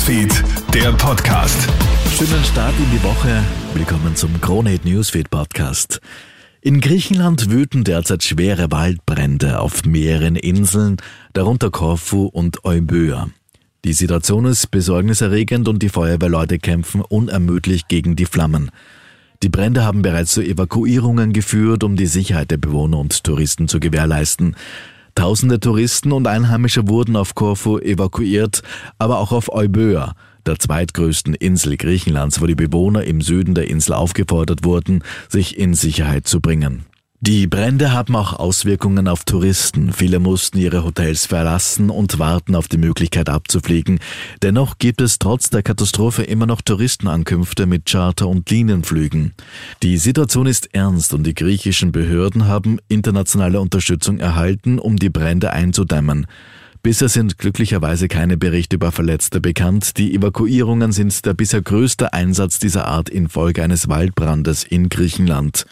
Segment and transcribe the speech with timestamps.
[0.00, 1.68] Newsfeed, der Podcast.
[2.16, 3.44] Schönen Start in die Woche.
[3.74, 6.00] Willkommen zum Kronehit Newsfeed Podcast.
[6.62, 10.96] In Griechenland wüten derzeit schwere Waldbrände auf mehreren Inseln,
[11.34, 13.28] darunter Korfu und Euböa.
[13.84, 18.70] Die Situation ist besorgniserregend und die Feuerwehrleute kämpfen unermüdlich gegen die Flammen.
[19.42, 23.80] Die Brände haben bereits zu Evakuierungen geführt, um die Sicherheit der Bewohner und Touristen zu
[23.80, 24.56] gewährleisten.
[25.20, 28.62] Tausende Touristen und Einheimische wurden auf Korfu evakuiert,
[28.98, 30.14] aber auch auf Euböa,
[30.46, 35.74] der zweitgrößten Insel Griechenlands, wo die Bewohner im Süden der Insel aufgefordert wurden, sich in
[35.74, 36.86] Sicherheit zu bringen.
[37.22, 39.92] Die Brände haben auch Auswirkungen auf Touristen.
[39.92, 44.00] Viele mussten ihre Hotels verlassen und warten auf die Möglichkeit abzufliegen.
[44.40, 49.34] Dennoch gibt es trotz der Katastrophe immer noch Touristenankünfte mit Charter- und Linienflügen.
[49.82, 55.52] Die Situation ist ernst und die griechischen Behörden haben internationale Unterstützung erhalten, um die Brände
[55.52, 56.26] einzudämmen.
[56.82, 59.98] Bisher sind glücklicherweise keine Berichte über Verletzte bekannt.
[59.98, 65.66] Die Evakuierungen sind der bisher größte Einsatz dieser Art infolge eines Waldbrandes in Griechenland.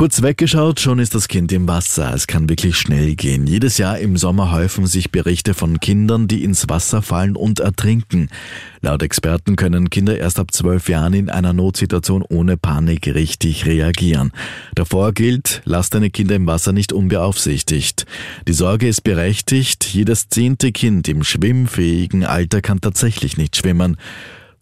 [0.00, 2.14] Kurz weggeschaut, schon ist das Kind im Wasser.
[2.14, 3.46] Es kann wirklich schnell gehen.
[3.46, 8.30] Jedes Jahr im Sommer häufen sich Berichte von Kindern, die ins Wasser fallen und ertrinken.
[8.80, 14.32] Laut Experten können Kinder erst ab zwölf Jahren in einer Notsituation ohne Panik richtig reagieren.
[14.74, 18.06] Davor gilt, lasst deine Kinder im Wasser nicht unbeaufsichtigt.
[18.48, 19.84] Die Sorge ist berechtigt.
[19.84, 23.98] Jedes zehnte Kind im schwimmfähigen Alter kann tatsächlich nicht schwimmen.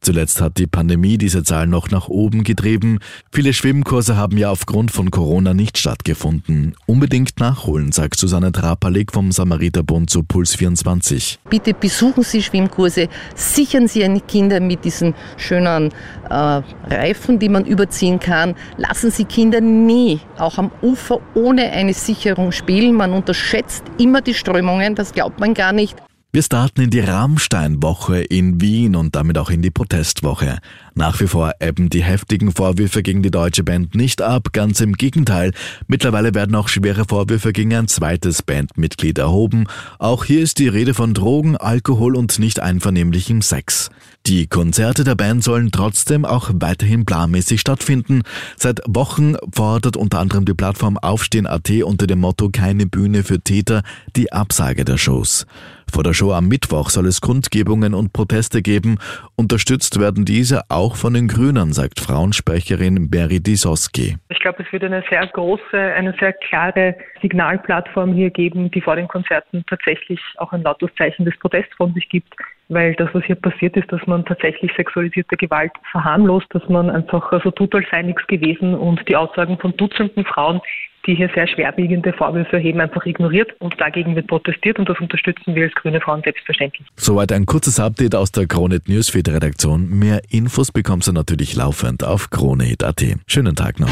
[0.00, 2.98] Zuletzt hat die Pandemie diese Zahl noch nach oben getrieben.
[3.32, 6.74] Viele Schwimmkurse haben ja aufgrund von Corona nicht stattgefunden.
[6.86, 11.40] Unbedingt nachholen, sagt Susanne Trapalik vom Samariterbund zu Puls 24.
[11.50, 15.90] Bitte besuchen Sie Schwimmkurse, sichern Sie Ihre Kinder mit diesen schönen
[16.30, 18.54] äh, Reifen, die man überziehen kann.
[18.76, 22.94] Lassen Sie Kinder nie, auch am Ufer, ohne eine Sicherung spielen.
[22.94, 25.96] Man unterschätzt immer die Strömungen, das glaubt man gar nicht.
[26.30, 30.58] Wir starten in die Rammstein-Woche in Wien und damit auch in die Protestwoche.
[30.94, 34.92] Nach wie vor ebben die heftigen Vorwürfe gegen die deutsche Band nicht ab, ganz im
[34.92, 35.52] Gegenteil.
[35.86, 39.68] Mittlerweile werden auch schwere Vorwürfe gegen ein zweites Bandmitglied erhoben.
[39.98, 43.88] Auch hier ist die Rede von Drogen, Alkohol und nicht einvernehmlichem Sex.
[44.26, 48.20] Die Konzerte der Band sollen trotzdem auch weiterhin planmäßig stattfinden.
[48.58, 53.82] Seit Wochen fordert unter anderem die Plattform Aufstehen.at unter dem Motto Keine Bühne für Täter
[54.14, 55.46] die Absage der Shows.
[55.92, 58.98] Vor der Show am Mittwoch soll es Kundgebungen und Proteste geben.
[59.36, 64.16] Unterstützt werden diese auch von den Grünen, sagt Frauensprecherin Berry Disoski.
[64.28, 68.96] Ich glaube, es wird eine sehr große, eine sehr klare Signalplattform hier geben, die vor
[68.96, 72.32] den Konzerten tatsächlich auch ein lautes Zeichen des Protests von sich gibt.
[72.68, 77.32] Weil das, was hier passiert ist, dass man tatsächlich sexualisierte Gewalt verharmlost, dass man einfach
[77.42, 80.60] so tut, als sei nichts gewesen und die Aussagen von Dutzenden Frauen,
[81.06, 85.54] die hier sehr schwerwiegende Vorwürfe erheben, einfach ignoriert und dagegen wird protestiert und das unterstützen
[85.54, 86.86] wir als grüne Frauen selbstverständlich.
[86.96, 89.88] Soweit ein kurzes Update aus der Kronet Newsfeed Redaktion.
[89.88, 93.02] Mehr Infos bekommst du natürlich laufend auf kronehit.at.
[93.26, 93.88] Schönen Tag noch.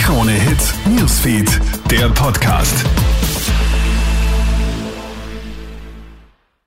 [0.00, 2.86] Krone Hit Newsfeed, der Podcast.